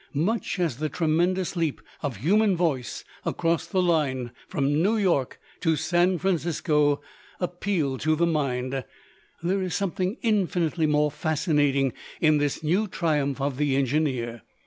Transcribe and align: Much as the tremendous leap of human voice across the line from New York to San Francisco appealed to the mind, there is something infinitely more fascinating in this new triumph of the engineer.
Much 0.15 0.57
as 0.57 0.77
the 0.77 0.89
tremendous 0.89 1.55
leap 1.55 1.79
of 2.01 2.15
human 2.15 2.55
voice 2.55 3.03
across 3.23 3.67
the 3.67 3.83
line 3.83 4.31
from 4.47 4.81
New 4.81 4.97
York 4.97 5.39
to 5.59 5.75
San 5.75 6.17
Francisco 6.17 6.99
appealed 7.39 7.99
to 7.99 8.15
the 8.15 8.25
mind, 8.25 8.83
there 9.43 9.61
is 9.61 9.75
something 9.75 10.17
infinitely 10.23 10.87
more 10.87 11.11
fascinating 11.11 11.93
in 12.19 12.39
this 12.39 12.63
new 12.63 12.87
triumph 12.87 13.39
of 13.39 13.57
the 13.57 13.75
engineer. 13.75 14.41